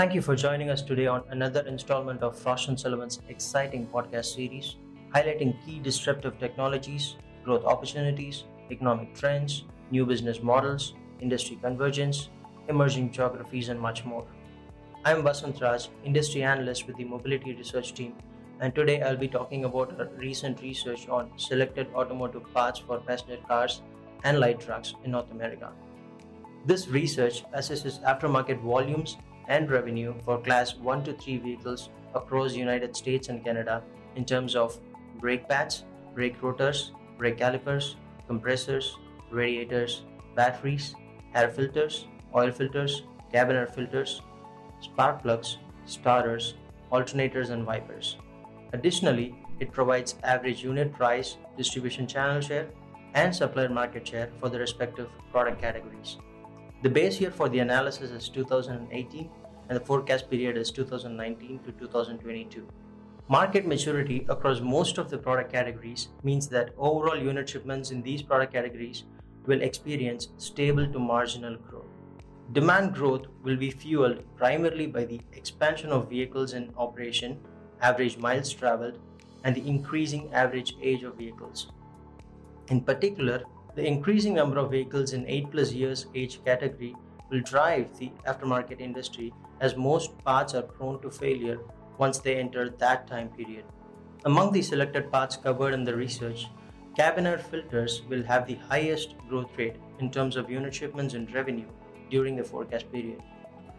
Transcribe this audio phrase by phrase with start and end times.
[0.00, 4.34] Thank you for joining us today on another installment of Frost and Sullivan's exciting podcast
[4.34, 4.76] series,
[5.14, 12.30] highlighting key disruptive technologies, growth opportunities, economic trends, new business models, industry convergence,
[12.70, 14.24] emerging geographies, and much more.
[15.04, 18.14] I'm Vasant Raj, industry analyst with the Mobility Research Team,
[18.60, 23.36] and today I'll be talking about a recent research on selected automotive parts for passenger
[23.46, 23.82] cars
[24.24, 25.72] and light trucks in North America.
[26.64, 29.18] This research assesses aftermarket volumes
[29.50, 33.82] and revenue for class 1 to 3 vehicles across United States and Canada
[34.16, 34.78] in terms of
[35.18, 37.96] brake pads, brake rotors, brake calipers,
[38.28, 38.96] compressors,
[39.30, 40.02] radiators,
[40.36, 40.94] batteries,
[41.34, 44.22] air filters, oil filters, cabin air filters,
[44.80, 46.54] spark plugs, starters,
[46.92, 48.16] alternators, and wipers.
[48.72, 52.68] Additionally, it provides average unit price, distribution channel share,
[53.14, 56.18] and supplier market share for the respective product categories.
[56.82, 59.30] The base year for the analysis is 2018
[59.68, 62.66] and the forecast period is 2019 to 2022.
[63.28, 68.22] Market maturity across most of the product categories means that overall unit shipments in these
[68.22, 69.04] product categories
[69.44, 71.84] will experience stable to marginal growth.
[72.52, 77.38] Demand growth will be fueled primarily by the expansion of vehicles in operation,
[77.82, 78.98] average miles traveled,
[79.44, 81.70] and the increasing average age of vehicles.
[82.68, 83.42] In particular,
[83.74, 86.94] the increasing number of vehicles in 8 plus years age category
[87.30, 91.58] will drive the aftermarket industry as most parts are prone to failure
[91.98, 93.64] once they enter that time period.
[94.24, 96.48] Among the selected parts covered in the research,
[96.96, 101.32] cabin air filters will have the highest growth rate in terms of unit shipments and
[101.32, 101.68] revenue
[102.10, 103.22] during the forecast period.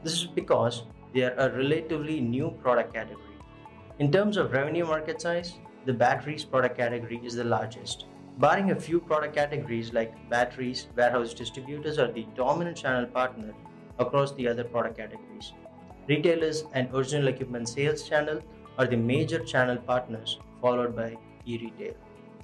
[0.04, 3.38] This is because they are a relatively new product category.
[4.00, 8.06] In terms of revenue market size, the batteries product category is the largest.
[8.38, 13.54] Barring a few product categories like batteries, warehouse distributors are the dominant channel partner
[14.00, 15.54] across the other product categories.
[16.08, 18.42] Retailers and original equipment sales channel
[18.78, 21.94] are the major channel partners, followed by e retail.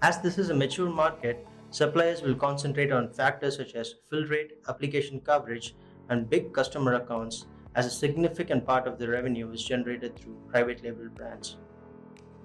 [0.02, 4.52] As this is a mature market, suppliers will concentrate on factors such as fill rate,
[4.68, 5.76] application coverage,
[6.10, 10.84] and big customer accounts, as a significant part of the revenue is generated through private
[10.84, 11.58] label brands.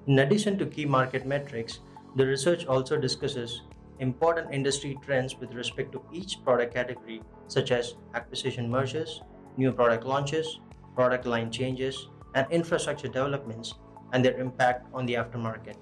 [0.07, 1.81] In addition to key market metrics,
[2.17, 3.63] the research also discusses
[3.99, 9.23] important industry trends with respect to each product category, such as acquisition mergers,
[9.57, 10.61] new product launches,
[10.95, 13.75] product line changes, and infrastructure developments
[14.13, 15.77] and their impact on the aftermarket.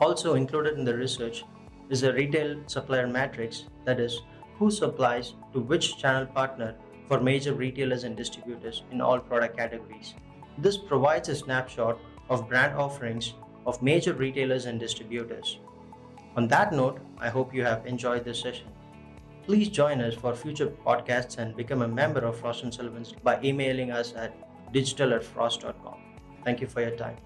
[0.00, 1.44] Also included in the research
[1.90, 4.22] is a retail supplier matrix that is,
[4.58, 6.76] who supplies to which channel partner
[7.08, 10.14] for major retailers and distributors in all product categories.
[10.58, 11.98] This provides a snapshot
[12.28, 13.34] of brand offerings
[13.68, 15.58] of major retailers and distributors.
[16.36, 18.68] On that note, I hope you have enjoyed this session.
[19.44, 23.38] Please join us for future podcasts and become a member of Frost & Sullivan's by
[23.42, 24.32] emailing us at
[24.72, 25.98] digital at frost.com.
[26.44, 27.16] Thank you for your time.